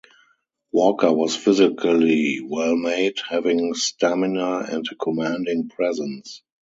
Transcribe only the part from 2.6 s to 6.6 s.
made, having stamina and a commanding presence.